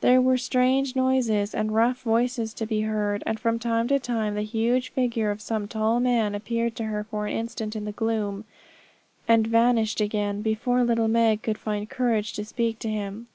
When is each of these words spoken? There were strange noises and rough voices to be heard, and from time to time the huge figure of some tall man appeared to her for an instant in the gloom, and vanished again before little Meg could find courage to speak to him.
There 0.00 0.22
were 0.22 0.38
strange 0.38 0.96
noises 0.96 1.54
and 1.54 1.74
rough 1.74 2.00
voices 2.00 2.54
to 2.54 2.64
be 2.64 2.80
heard, 2.80 3.22
and 3.26 3.38
from 3.38 3.58
time 3.58 3.86
to 3.88 3.98
time 3.98 4.34
the 4.34 4.40
huge 4.40 4.88
figure 4.88 5.30
of 5.30 5.42
some 5.42 5.68
tall 5.68 6.00
man 6.00 6.34
appeared 6.34 6.74
to 6.76 6.84
her 6.84 7.04
for 7.04 7.26
an 7.26 7.36
instant 7.36 7.76
in 7.76 7.84
the 7.84 7.92
gloom, 7.92 8.46
and 9.28 9.46
vanished 9.46 10.00
again 10.00 10.40
before 10.40 10.82
little 10.84 11.06
Meg 11.06 11.42
could 11.42 11.58
find 11.58 11.90
courage 11.90 12.32
to 12.32 12.46
speak 12.46 12.78
to 12.78 12.88
him. 12.88 13.26